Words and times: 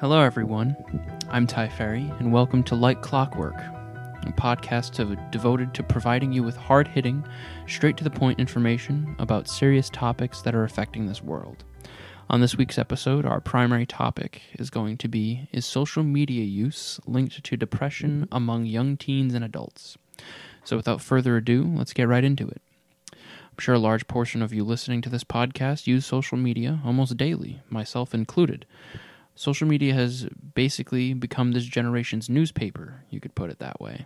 Hello, 0.00 0.20
everyone. 0.20 0.76
I'm 1.28 1.48
Ty 1.48 1.70
Ferry, 1.70 2.08
and 2.20 2.32
welcome 2.32 2.62
to 2.62 2.76
Light 2.76 3.02
Clockwork, 3.02 3.56
a 3.56 4.32
podcast 4.36 4.92
to, 4.92 5.16
devoted 5.32 5.74
to 5.74 5.82
providing 5.82 6.32
you 6.32 6.44
with 6.44 6.56
hard 6.56 6.86
hitting, 6.86 7.26
straight 7.66 7.96
to 7.96 8.04
the 8.04 8.10
point 8.10 8.38
information 8.38 9.16
about 9.18 9.48
serious 9.48 9.90
topics 9.90 10.40
that 10.42 10.54
are 10.54 10.62
affecting 10.62 11.06
this 11.06 11.20
world. 11.20 11.64
On 12.30 12.40
this 12.40 12.56
week's 12.56 12.78
episode, 12.78 13.26
our 13.26 13.40
primary 13.40 13.86
topic 13.86 14.40
is 14.52 14.70
going 14.70 14.98
to 14.98 15.08
be 15.08 15.48
Is 15.50 15.66
social 15.66 16.04
media 16.04 16.44
use 16.44 17.00
linked 17.04 17.42
to 17.42 17.56
depression 17.56 18.28
among 18.30 18.66
young 18.66 18.96
teens 18.96 19.34
and 19.34 19.44
adults? 19.44 19.98
So, 20.62 20.76
without 20.76 21.00
further 21.00 21.38
ado, 21.38 21.64
let's 21.74 21.92
get 21.92 22.06
right 22.06 22.22
into 22.22 22.46
it. 22.46 22.62
I'm 23.12 23.58
sure 23.58 23.74
a 23.74 23.80
large 23.80 24.06
portion 24.06 24.42
of 24.42 24.52
you 24.52 24.62
listening 24.62 25.02
to 25.02 25.10
this 25.10 25.24
podcast 25.24 25.88
use 25.88 26.06
social 26.06 26.38
media 26.38 26.78
almost 26.84 27.16
daily, 27.16 27.62
myself 27.68 28.14
included. 28.14 28.64
Social 29.38 29.68
media 29.68 29.94
has 29.94 30.26
basically 30.54 31.14
become 31.14 31.52
this 31.52 31.64
generation's 31.64 32.28
newspaper, 32.28 33.04
you 33.08 33.20
could 33.20 33.36
put 33.36 33.50
it 33.50 33.60
that 33.60 33.80
way. 33.80 34.04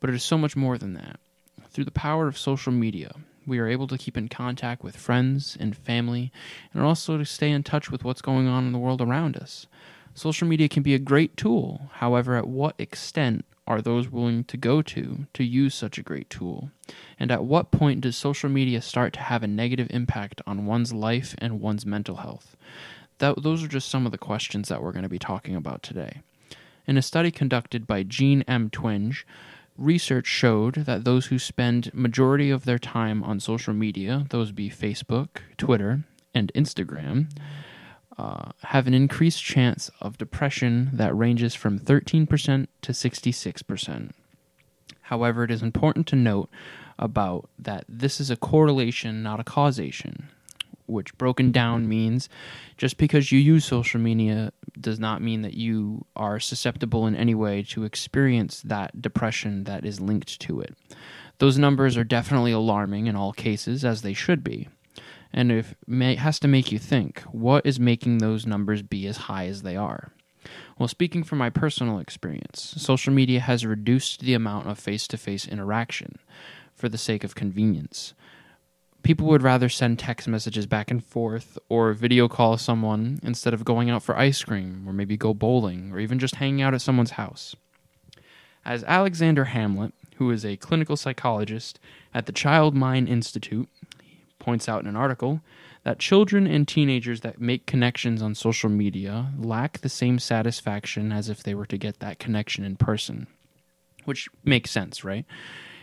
But 0.00 0.08
it 0.08 0.16
is 0.16 0.22
so 0.22 0.38
much 0.38 0.56
more 0.56 0.78
than 0.78 0.94
that. 0.94 1.20
Through 1.68 1.84
the 1.84 1.90
power 1.90 2.26
of 2.26 2.38
social 2.38 2.72
media, 2.72 3.14
we 3.46 3.58
are 3.58 3.68
able 3.68 3.86
to 3.88 3.98
keep 3.98 4.16
in 4.16 4.30
contact 4.30 4.82
with 4.82 4.96
friends 4.96 5.58
and 5.60 5.76
family, 5.76 6.32
and 6.72 6.82
also 6.82 7.18
to 7.18 7.26
stay 7.26 7.50
in 7.50 7.62
touch 7.62 7.90
with 7.90 8.02
what's 8.02 8.22
going 8.22 8.48
on 8.48 8.64
in 8.64 8.72
the 8.72 8.78
world 8.78 9.02
around 9.02 9.36
us. 9.36 9.66
Social 10.14 10.48
media 10.48 10.70
can 10.70 10.82
be 10.82 10.94
a 10.94 10.98
great 10.98 11.36
tool, 11.36 11.90
however, 11.96 12.34
at 12.36 12.48
what 12.48 12.74
extent 12.78 13.44
are 13.66 13.82
those 13.82 14.08
willing 14.08 14.42
to 14.44 14.56
go 14.56 14.80
to 14.80 15.26
to 15.34 15.44
use 15.44 15.74
such 15.74 15.98
a 15.98 16.02
great 16.02 16.30
tool? 16.30 16.70
And 17.18 17.30
at 17.30 17.44
what 17.44 17.72
point 17.72 18.00
does 18.00 18.16
social 18.16 18.48
media 18.48 18.80
start 18.80 19.12
to 19.12 19.20
have 19.20 19.42
a 19.42 19.46
negative 19.46 19.88
impact 19.90 20.40
on 20.46 20.64
one's 20.64 20.94
life 20.94 21.34
and 21.36 21.60
one's 21.60 21.84
mental 21.84 22.16
health? 22.16 22.56
That, 23.22 23.40
those 23.40 23.62
are 23.62 23.68
just 23.68 23.88
some 23.88 24.04
of 24.04 24.10
the 24.10 24.18
questions 24.18 24.68
that 24.68 24.82
we're 24.82 24.90
going 24.90 25.04
to 25.04 25.08
be 25.08 25.18
talking 25.18 25.54
about 25.54 25.80
today. 25.80 26.22
In 26.88 26.98
a 26.98 27.02
study 27.02 27.30
conducted 27.30 27.86
by 27.86 28.02
Jean 28.02 28.42
M. 28.48 28.68
Twenge, 28.68 29.22
research 29.78 30.26
showed 30.26 30.74
that 30.74 31.04
those 31.04 31.26
who 31.26 31.38
spend 31.38 31.94
majority 31.94 32.50
of 32.50 32.64
their 32.64 32.80
time 32.80 33.22
on 33.22 33.38
social 33.38 33.72
media, 33.72 34.26
those 34.30 34.50
be 34.50 34.68
Facebook, 34.68 35.28
Twitter, 35.56 36.02
and 36.34 36.50
Instagram, 36.56 37.30
uh, 38.18 38.50
have 38.64 38.88
an 38.88 38.94
increased 38.94 39.42
chance 39.42 39.88
of 40.00 40.18
depression 40.18 40.90
that 40.92 41.16
ranges 41.16 41.54
from 41.54 41.78
13% 41.78 42.66
to 42.82 42.92
66%. 42.92 44.10
However, 45.02 45.44
it 45.44 45.52
is 45.52 45.62
important 45.62 46.08
to 46.08 46.16
note 46.16 46.50
about 46.98 47.48
that 47.56 47.84
this 47.88 48.20
is 48.20 48.30
a 48.30 48.36
correlation, 48.36 49.22
not 49.22 49.38
a 49.38 49.44
causation 49.44 50.28
which 50.86 51.16
broken 51.18 51.52
down 51.52 51.88
means 51.88 52.28
just 52.76 52.96
because 52.98 53.32
you 53.32 53.38
use 53.38 53.64
social 53.64 54.00
media 54.00 54.52
does 54.80 54.98
not 54.98 55.22
mean 55.22 55.42
that 55.42 55.54
you 55.54 56.04
are 56.16 56.40
susceptible 56.40 57.06
in 57.06 57.14
any 57.14 57.34
way 57.34 57.62
to 57.62 57.84
experience 57.84 58.62
that 58.62 59.00
depression 59.00 59.64
that 59.64 59.84
is 59.84 60.00
linked 60.00 60.40
to 60.40 60.60
it. 60.60 60.74
Those 61.38 61.58
numbers 61.58 61.96
are 61.96 62.04
definitely 62.04 62.52
alarming 62.52 63.06
in 63.06 63.16
all 63.16 63.32
cases, 63.32 63.84
as 63.84 64.02
they 64.02 64.14
should 64.14 64.44
be. 64.44 64.68
And 65.32 65.50
it 65.50 65.66
may, 65.86 66.16
has 66.16 66.38
to 66.40 66.48
make 66.48 66.70
you 66.70 66.78
think 66.78 67.20
what 67.32 67.64
is 67.64 67.80
making 67.80 68.18
those 68.18 68.46
numbers 68.46 68.82
be 68.82 69.06
as 69.06 69.16
high 69.16 69.46
as 69.46 69.62
they 69.62 69.76
are? 69.76 70.12
Well, 70.78 70.88
speaking 70.88 71.22
from 71.22 71.38
my 71.38 71.50
personal 71.50 71.98
experience, 71.98 72.74
social 72.76 73.12
media 73.12 73.40
has 73.40 73.64
reduced 73.64 74.20
the 74.20 74.34
amount 74.34 74.68
of 74.68 74.78
face 74.78 75.06
to 75.08 75.16
face 75.16 75.46
interaction 75.46 76.18
for 76.74 76.88
the 76.88 76.98
sake 76.98 77.24
of 77.24 77.34
convenience 77.34 78.14
people 79.02 79.26
would 79.26 79.42
rather 79.42 79.68
send 79.68 79.98
text 79.98 80.28
messages 80.28 80.66
back 80.66 80.90
and 80.90 81.04
forth 81.04 81.58
or 81.68 81.92
video 81.92 82.28
call 82.28 82.56
someone 82.56 83.18
instead 83.22 83.54
of 83.54 83.64
going 83.64 83.90
out 83.90 84.02
for 84.02 84.16
ice 84.16 84.42
cream 84.44 84.84
or 84.86 84.92
maybe 84.92 85.16
go 85.16 85.34
bowling 85.34 85.92
or 85.92 85.98
even 85.98 86.18
just 86.18 86.36
hanging 86.36 86.62
out 86.62 86.74
at 86.74 86.82
someone's 86.82 87.12
house. 87.12 87.54
As 88.64 88.84
Alexandra 88.84 89.46
Hamlet, 89.46 89.92
who 90.16 90.30
is 90.30 90.44
a 90.44 90.56
clinical 90.56 90.96
psychologist 90.96 91.80
at 92.14 92.26
the 92.26 92.32
Child 92.32 92.74
Mind 92.76 93.08
Institute, 93.08 93.68
points 94.38 94.68
out 94.68 94.82
in 94.82 94.88
an 94.88 94.96
article, 94.96 95.40
that 95.84 95.98
children 95.98 96.46
and 96.46 96.68
teenagers 96.68 97.22
that 97.22 97.40
make 97.40 97.66
connections 97.66 98.22
on 98.22 98.34
social 98.34 98.70
media 98.70 99.32
lack 99.36 99.80
the 99.80 99.88
same 99.88 100.18
satisfaction 100.18 101.10
as 101.10 101.28
if 101.28 101.42
they 101.42 101.54
were 101.54 101.66
to 101.66 101.76
get 101.76 101.98
that 101.98 102.20
connection 102.20 102.64
in 102.64 102.76
person. 102.76 103.26
Which 104.04 104.28
makes 104.44 104.70
sense, 104.70 105.02
right? 105.02 105.24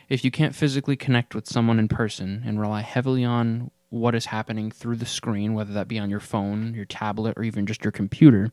If 0.09 0.25
you 0.25 0.31
can't 0.31 0.55
physically 0.55 0.95
connect 0.95 1.35
with 1.35 1.47
someone 1.47 1.79
in 1.79 1.87
person 1.87 2.43
and 2.45 2.59
rely 2.59 2.81
heavily 2.81 3.23
on 3.23 3.71
what 3.89 4.15
is 4.15 4.27
happening 4.27 4.71
through 4.71 4.95
the 4.95 5.05
screen, 5.05 5.53
whether 5.53 5.73
that 5.73 5.87
be 5.87 5.99
on 5.99 6.09
your 6.09 6.19
phone, 6.19 6.73
your 6.73 6.85
tablet, 6.85 7.35
or 7.37 7.43
even 7.43 7.65
just 7.65 7.83
your 7.83 7.91
computer, 7.91 8.51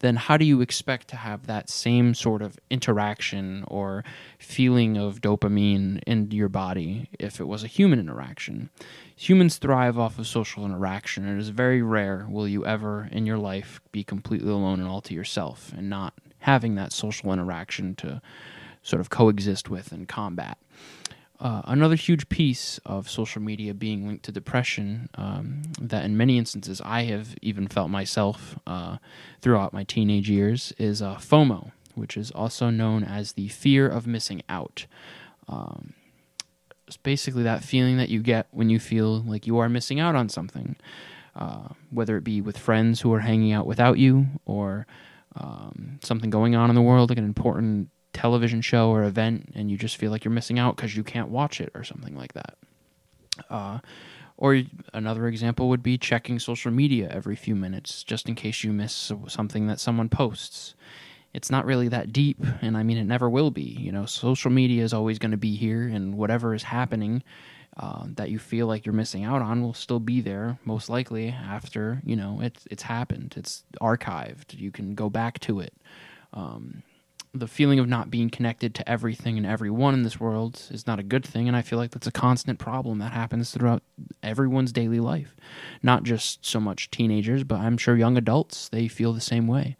then 0.00 0.16
how 0.16 0.36
do 0.36 0.44
you 0.44 0.60
expect 0.60 1.08
to 1.08 1.16
have 1.16 1.46
that 1.46 1.70
same 1.70 2.14
sort 2.14 2.42
of 2.42 2.58
interaction 2.68 3.64
or 3.68 4.04
feeling 4.38 4.98
of 4.98 5.20
dopamine 5.20 6.02
in 6.06 6.30
your 6.30 6.48
body 6.48 7.08
if 7.18 7.40
it 7.40 7.44
was 7.44 7.64
a 7.64 7.68
human 7.68 7.98
interaction? 7.98 8.68
Humans 9.16 9.56
thrive 9.58 9.98
off 9.98 10.18
of 10.18 10.26
social 10.26 10.64
interaction. 10.64 11.26
It 11.26 11.38
is 11.38 11.48
very 11.48 11.80
rare 11.80 12.26
will 12.28 12.48
you 12.48 12.66
ever 12.66 13.08
in 13.12 13.24
your 13.24 13.38
life 13.38 13.80
be 13.92 14.04
completely 14.04 14.50
alone 14.50 14.80
and 14.80 14.88
all 14.88 15.00
to 15.02 15.14
yourself 15.14 15.72
and 15.76 15.88
not 15.88 16.14
having 16.38 16.74
that 16.74 16.92
social 16.92 17.32
interaction 17.32 17.94
to 17.96 18.20
sort 18.84 19.00
of 19.00 19.10
coexist 19.10 19.68
with 19.68 19.90
and 19.90 20.06
combat. 20.06 20.58
Uh, 21.40 21.62
another 21.64 21.96
huge 21.96 22.28
piece 22.28 22.78
of 22.86 23.10
social 23.10 23.42
media 23.42 23.74
being 23.74 24.06
linked 24.06 24.24
to 24.24 24.30
depression 24.30 25.08
um, 25.16 25.62
that 25.80 26.04
in 26.04 26.16
many 26.16 26.38
instances 26.38 26.80
I 26.84 27.02
have 27.04 27.34
even 27.42 27.66
felt 27.66 27.90
myself 27.90 28.56
uh, 28.66 28.98
throughout 29.40 29.72
my 29.72 29.82
teenage 29.82 30.30
years 30.30 30.72
is 30.78 31.02
uh, 31.02 31.16
FOMO, 31.16 31.72
which 31.96 32.16
is 32.16 32.30
also 32.30 32.70
known 32.70 33.02
as 33.02 33.32
the 33.32 33.48
fear 33.48 33.88
of 33.88 34.06
missing 34.06 34.42
out. 34.48 34.86
Um, 35.48 35.94
it's 36.86 36.96
basically 36.96 37.42
that 37.42 37.64
feeling 37.64 37.96
that 37.96 38.10
you 38.10 38.22
get 38.22 38.46
when 38.52 38.70
you 38.70 38.78
feel 38.78 39.20
like 39.22 39.46
you 39.46 39.58
are 39.58 39.68
missing 39.68 39.98
out 39.98 40.14
on 40.14 40.28
something, 40.28 40.76
uh, 41.34 41.68
whether 41.90 42.16
it 42.16 42.24
be 42.24 42.40
with 42.40 42.56
friends 42.56 43.00
who 43.00 43.12
are 43.12 43.20
hanging 43.20 43.52
out 43.52 43.66
without 43.66 43.98
you 43.98 44.26
or 44.44 44.86
um, 45.34 45.98
something 46.02 46.30
going 46.30 46.54
on 46.54 46.70
in 46.70 46.76
the 46.76 46.82
world, 46.82 47.10
like 47.10 47.18
an 47.18 47.24
important 47.24 47.88
television 48.14 48.62
show 48.62 48.90
or 48.90 49.04
event 49.04 49.52
and 49.54 49.70
you 49.70 49.76
just 49.76 49.96
feel 49.96 50.10
like 50.10 50.24
you're 50.24 50.32
missing 50.32 50.58
out 50.58 50.76
because 50.76 50.96
you 50.96 51.04
can't 51.04 51.28
watch 51.28 51.60
it 51.60 51.70
or 51.74 51.84
something 51.84 52.16
like 52.16 52.32
that. 52.32 52.56
Uh, 53.50 53.78
or 54.36 54.62
another 54.92 55.28
example 55.28 55.68
would 55.68 55.82
be 55.82 55.98
checking 55.98 56.38
social 56.38 56.70
media 56.70 57.08
every 57.10 57.36
few 57.36 57.54
minutes 57.54 58.02
just 58.02 58.28
in 58.28 58.34
case 58.34 58.64
you 58.64 58.72
miss 58.72 59.12
something 59.28 59.66
that 59.66 59.80
someone 59.80 60.08
posts. 60.08 60.74
It's 61.32 61.50
not 61.50 61.66
really 61.66 61.88
that 61.88 62.12
deep, 62.12 62.38
and 62.62 62.76
I 62.76 62.84
mean, 62.84 62.96
it 62.96 63.04
never 63.04 63.28
will 63.28 63.50
be. 63.50 63.62
You 63.62 63.90
know, 63.90 64.06
social 64.06 64.52
media 64.52 64.84
is 64.84 64.92
always 64.92 65.18
going 65.18 65.32
to 65.32 65.36
be 65.36 65.56
here, 65.56 65.82
and 65.82 66.14
whatever 66.14 66.54
is 66.54 66.62
happening 66.62 67.24
uh, 67.76 68.04
that 68.14 68.30
you 68.30 68.38
feel 68.38 68.68
like 68.68 68.86
you're 68.86 68.92
missing 68.92 69.24
out 69.24 69.42
on 69.42 69.60
will 69.60 69.74
still 69.74 69.98
be 69.98 70.20
there, 70.20 70.58
most 70.64 70.88
likely 70.88 71.28
after 71.28 72.00
you 72.04 72.14
know 72.14 72.38
it's 72.40 72.66
it's 72.70 72.84
happened. 72.84 73.34
It's 73.36 73.64
archived. 73.80 74.56
You 74.56 74.70
can 74.70 74.94
go 74.94 75.10
back 75.10 75.40
to 75.40 75.58
it. 75.58 75.74
Um, 76.32 76.84
the 77.34 77.48
feeling 77.48 77.80
of 77.80 77.88
not 77.88 78.10
being 78.10 78.30
connected 78.30 78.74
to 78.76 78.88
everything 78.88 79.36
and 79.36 79.44
everyone 79.44 79.92
in 79.92 80.04
this 80.04 80.20
world 80.20 80.62
is 80.70 80.86
not 80.86 81.00
a 81.00 81.02
good 81.02 81.24
thing 81.24 81.48
and 81.48 81.56
i 81.56 81.62
feel 81.62 81.78
like 81.78 81.90
that's 81.90 82.06
a 82.06 82.12
constant 82.12 82.58
problem 82.58 82.98
that 82.98 83.12
happens 83.12 83.50
throughout 83.50 83.82
everyone's 84.22 84.72
daily 84.72 85.00
life. 85.00 85.36
Not 85.82 86.04
just 86.04 86.46
so 86.46 86.60
much 86.60 86.90
teenagers 86.90 87.42
but 87.44 87.56
i'm 87.56 87.76
sure 87.76 87.96
young 87.96 88.16
adults 88.16 88.68
they 88.68 88.88
feel 88.88 89.12
the 89.12 89.20
same 89.20 89.46
way. 89.46 89.76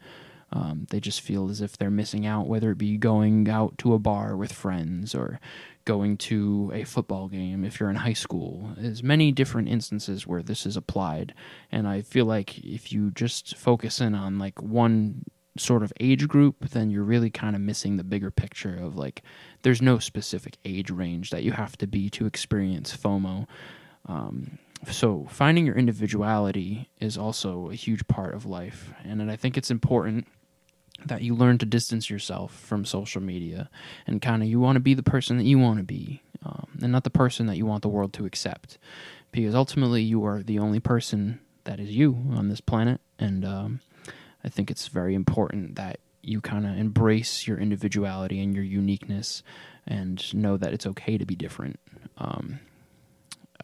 Um, 0.52 0.86
they 0.90 1.00
just 1.00 1.20
feel 1.20 1.50
as 1.50 1.60
if 1.60 1.76
they're 1.76 1.90
missing 1.90 2.26
out 2.26 2.46
whether 2.46 2.70
it 2.70 2.78
be 2.78 2.96
going 2.96 3.48
out 3.48 3.76
to 3.78 3.94
a 3.94 3.98
bar 3.98 4.36
with 4.36 4.52
friends 4.52 5.12
or 5.12 5.40
going 5.84 6.16
to 6.16 6.70
a 6.72 6.84
football 6.84 7.26
game. 7.26 7.64
If 7.64 7.80
you're 7.80 7.90
in 7.90 7.96
high 7.96 8.12
school 8.12 8.72
there's 8.76 9.02
many 9.02 9.32
different 9.32 9.68
instances 9.68 10.26
where 10.26 10.42
this 10.42 10.66
is 10.66 10.76
applied 10.76 11.34
and 11.70 11.86
i 11.86 12.02
feel 12.02 12.24
like 12.24 12.58
if 12.58 12.92
you 12.92 13.12
just 13.12 13.56
focus 13.56 14.00
in 14.00 14.14
on 14.14 14.38
like 14.38 14.60
one 14.60 15.24
sort 15.56 15.82
of 15.82 15.92
age 16.00 16.26
group, 16.26 16.68
then 16.70 16.90
you're 16.90 17.04
really 17.04 17.30
kind 17.30 17.54
of 17.54 17.62
missing 17.62 17.96
the 17.96 18.04
bigger 18.04 18.30
picture 18.30 18.76
of 18.76 18.96
like 18.96 19.22
there's 19.62 19.80
no 19.80 19.98
specific 19.98 20.56
age 20.64 20.90
range 20.90 21.30
that 21.30 21.44
you 21.44 21.52
have 21.52 21.76
to 21.78 21.86
be 21.86 22.10
to 22.10 22.26
experience 22.26 22.96
FOMO. 22.96 23.46
Um, 24.06 24.58
so 24.90 25.26
finding 25.30 25.64
your 25.64 25.76
individuality 25.76 26.90
is 27.00 27.16
also 27.16 27.70
a 27.70 27.74
huge 27.74 28.06
part 28.06 28.34
of 28.34 28.44
life, 28.44 28.92
and 29.04 29.30
I 29.30 29.36
think 29.36 29.56
it's 29.56 29.70
important 29.70 30.26
that 31.06 31.22
you 31.22 31.34
learn 31.34 31.58
to 31.58 31.66
distance 31.66 32.08
yourself 32.08 32.54
from 32.54 32.84
social 32.84 33.20
media 33.20 33.68
and 34.06 34.22
kind 34.22 34.42
of 34.42 34.48
you 34.48 34.60
want 34.60 34.76
to 34.76 34.80
be 34.80 34.94
the 34.94 35.02
person 35.02 35.36
that 35.36 35.44
you 35.44 35.58
want 35.58 35.78
to 35.78 35.84
be 35.84 36.22
um, 36.44 36.66
and 36.82 36.92
not 36.92 37.04
the 37.04 37.10
person 37.10 37.46
that 37.46 37.56
you 37.56 37.66
want 37.66 37.82
the 37.82 37.88
world 37.88 38.12
to 38.12 38.24
accept 38.24 38.78
because 39.32 39.54
ultimately 39.54 40.02
you 40.02 40.24
are 40.24 40.42
the 40.42 40.58
only 40.58 40.80
person 40.80 41.40
that 41.64 41.80
is 41.80 41.90
you 41.90 42.16
on 42.32 42.48
this 42.48 42.60
planet 42.60 43.00
and 43.18 43.44
um, 43.44 43.80
I 44.44 44.48
think 44.48 44.70
it's 44.70 44.88
very 44.88 45.14
important 45.14 45.76
that 45.76 46.00
you 46.22 46.40
kind 46.40 46.66
of 46.66 46.76
embrace 46.76 47.46
your 47.46 47.58
individuality 47.58 48.40
and 48.40 48.54
your 48.54 48.64
uniqueness 48.64 49.42
and 49.86 50.34
know 50.34 50.56
that 50.56 50.72
it's 50.72 50.86
okay 50.86 51.18
to 51.18 51.26
be 51.26 51.34
different. 51.34 51.78
Um, 52.18 52.60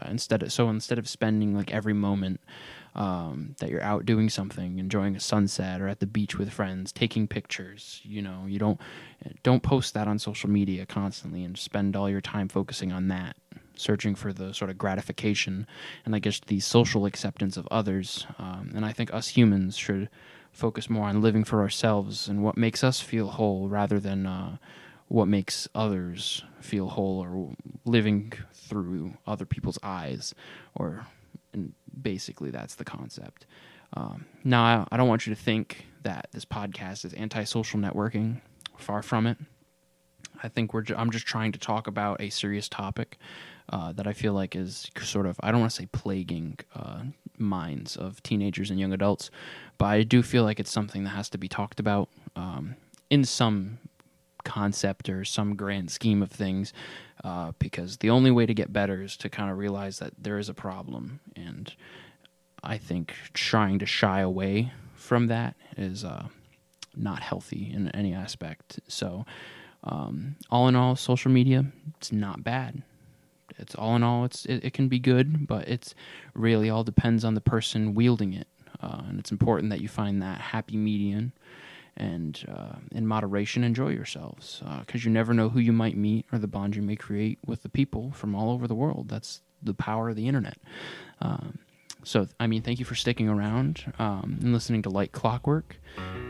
uh, 0.01 0.09
instead 0.11 0.43
of 0.43 0.53
so 0.53 0.69
instead 0.69 0.99
of 0.99 1.09
spending 1.09 1.55
like 1.55 1.73
every 1.73 1.93
moment 1.93 2.41
um, 2.95 3.55
that 3.59 3.71
you're 3.71 3.83
out 3.83 4.05
doing 4.05 4.29
something, 4.29 4.79
enjoying 4.79 5.17
a 5.17 5.21
sunset 5.21 5.81
or 5.81 5.89
at 5.89 6.01
the 6.01 6.07
beach 6.07 6.37
with 6.37 6.51
friends, 6.51 6.93
taking 6.93 7.29
pictures. 7.29 8.01
You 8.05 8.23
know, 8.23 8.45
you 8.47 8.59
don't 8.59 8.81
don't 9.43 9.63
post 9.63 9.95
that 9.95 10.09
on 10.09 10.19
social 10.19 10.51
media 10.51 10.87
constantly 10.87 11.45
and 11.45 11.57
spend 11.57 11.97
all 11.97 12.11
your 12.11 12.21
time 12.21 12.49
focusing 12.49 12.93
on 12.93 13.09
that, 13.09 13.37
searching 13.77 14.15
for 14.15 14.33
the 14.33 14.53
sort 14.53 14.71
of 14.71 14.79
gratification 14.79 15.67
and 16.05 16.15
I 16.15 16.19
guess 16.19 16.41
the 16.47 16.61
social 16.61 17.07
acceptance 17.07 17.57
of 17.57 17.69
others. 17.71 18.27
Um, 18.39 18.73
and 18.75 18.85
I 18.85 18.93
think 18.93 19.13
us 19.13 19.29
humans 19.29 19.77
should 19.77 20.09
focus 20.53 20.91
more 20.91 21.07
on 21.07 21.21
living 21.21 21.45
for 21.45 21.61
ourselves 21.61 22.29
and 22.29 22.43
what 22.43 22.57
makes 22.57 22.85
us 22.85 23.01
feel 23.01 23.29
whole 23.29 23.69
rather 23.69 23.99
than 23.99 24.27
uh, 24.27 24.57
what 25.09 25.27
makes 25.27 25.69
others 25.75 26.45
feel 26.61 26.89
whole 26.89 27.19
or 27.19 27.55
living 27.85 28.33
through 28.53 29.15
other 29.27 29.45
people's 29.47 29.79
eyes 29.83 30.35
or 30.75 31.07
basically 32.03 32.51
that's 32.51 32.77
the 32.77 32.85
concept. 32.85 33.47
Um, 33.95 34.27
now, 34.45 34.63
I, 34.63 34.95
I 34.95 34.97
don't 34.97 35.09
want 35.09 35.27
you 35.27 35.35
to 35.35 35.41
think 35.41 35.87
that 36.03 36.29
this 36.33 36.45
podcast 36.45 37.05
is 37.05 37.13
anti-social 37.15 37.81
networking. 37.81 38.41
Far 38.77 39.03
from 39.03 39.27
it. 39.27 39.37
I 40.43 40.49
think 40.49 40.73
we're. 40.73 40.83
Ju- 40.83 40.95
I'm 40.97 41.11
just 41.11 41.27
trying 41.27 41.53
to 41.53 41.59
talk 41.59 41.87
about 41.87 42.21
a 42.21 42.31
serious 42.31 42.67
topic 42.69 43.19
uh, 43.69 43.93
that 43.93 44.07
I 44.07 44.15
feel 44.15 44.33
like 44.33 44.57
is 44.57 44.91
sort 45.03 45.27
of. 45.27 45.39
I 45.43 45.51
don't 45.51 45.61
want 45.61 45.73
to 45.73 45.77
say 45.77 45.89
plaguing 45.93 46.59
uh, 46.75 47.03
minds 47.41 47.97
of 47.97 48.23
teenagers 48.23 48.71
and 48.71 48.79
young 48.79 48.93
adults, 48.93 49.31
but 49.79 49.87
I 49.87 50.03
do 50.03 50.23
feel 50.23 50.45
like 50.45 50.61
it's 50.61 50.71
something 50.71 51.05
that 51.05 51.11
has 51.11 51.29
to 51.31 51.39
be 51.39 51.49
talked 51.49 51.81
about 51.81 52.09
um, 52.37 52.77
in 53.09 53.25
some 53.25 53.79
concept 54.45 55.09
or 55.09 55.25
some 55.25 55.55
grand 55.55 55.91
scheme 55.91 56.23
of 56.23 56.31
things 56.31 56.73
uh, 57.25 57.53
because 57.59 57.99
the 57.99 58.11
only 58.11 58.31
way 58.31 58.47
to 58.47 58.55
get 58.55 58.73
better 58.73 59.03
is 59.03 59.17
to 59.19 59.29
kind 59.29 59.51
of 59.51 59.59
realize 59.59 59.99
that 59.99 60.15
there 60.17 60.39
is 60.39 60.49
a 60.49 60.55
problem 60.55 61.21
and 61.37 61.75
i 62.65 62.79
think 62.79 63.15
trying 63.35 63.79
to 63.79 63.85
shy 63.85 64.21
away 64.21 64.73
from 64.95 65.27
that 65.27 65.55
is 65.77 66.07
uh, 66.07 66.27
not 66.97 67.21
healthy 67.23 67.71
in 67.73 67.89
any 67.91 68.13
aspect. 68.13 68.81
So 68.89 69.25
um, 69.85 70.37
all 70.51 70.69
in 70.69 70.77
all 70.77 70.97
social 70.97 71.31
media 71.31 71.65
it's 71.97 72.13
not 72.13 72.45
bad 72.45 72.83
it's 73.61 73.75
all 73.75 73.97
in 73.97 74.03
all 74.03 74.25
it's 74.25 74.45
it, 74.47 74.65
it 74.65 74.73
can 74.73 74.89
be 74.89 74.99
good 74.99 75.47
but 75.47 75.69
it's 75.69 75.95
really 76.35 76.71
all 76.71 76.85
depends 76.85 77.25
on 77.25 77.35
the 77.35 77.41
person 77.41 77.95
wielding 77.95 78.33
it 78.33 78.49
uh, 78.83 79.03
and 79.09 79.19
it's 79.19 79.31
important 79.31 79.71
that 79.71 79.81
you 79.81 79.89
find 79.89 80.23
that 80.23 80.41
happy 80.41 80.77
median 80.77 81.33
and 81.97 82.45
uh, 82.49 82.77
in 82.93 83.07
moderation 83.07 83.63
enjoy 83.63 83.91
yourselves 83.91 84.63
because 84.81 85.03
uh, 85.03 85.05
you 85.05 85.11
never 85.11 85.35
know 85.35 85.49
who 85.49 85.61
you 85.61 85.73
might 85.73 85.97
meet 85.97 86.25
or 86.33 86.39
the 86.39 86.47
bond 86.47 86.75
you 86.75 86.83
may 86.83 86.97
create 86.97 87.39
with 87.47 87.63
the 87.63 87.69
people 87.69 88.11
from 88.13 88.35
all 88.35 88.51
over 88.51 88.67
the 88.67 88.75
world. 88.75 89.09
That's 89.09 89.43
the 89.63 89.75
power 89.75 90.09
of 90.09 90.17
the 90.17 90.27
internet. 90.27 90.57
Um, 91.21 91.59
so 92.03 92.27
i 92.41 92.47
mean 92.47 92.63
thank 92.63 92.79
you 92.79 92.87
for 92.87 92.95
sticking 92.95 93.29
around 93.29 93.93
um, 93.99 94.39
and 94.41 94.55
listening 94.55 94.81
to 94.81 94.89
light 94.89 95.13
clockwork. 95.13 95.77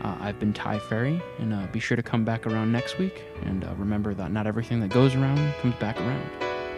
Uh, 0.01 0.17
i've 0.19 0.37
been 0.37 0.51
ty 0.51 0.77
ferry 0.77 1.21
and 1.39 1.53
uh, 1.53 1.65
be 1.71 1.79
sure 1.79 1.95
to 1.95 2.03
come 2.03 2.25
back 2.25 2.45
around 2.45 2.73
next 2.73 2.97
week 2.97 3.23
and 3.43 3.63
uh, 3.63 3.73
remember 3.75 4.13
that 4.13 4.33
not 4.33 4.45
everything 4.45 4.81
that 4.81 4.89
goes 4.89 5.15
around 5.15 5.37
comes 5.61 5.75
back 5.75 5.97
around 6.01 6.50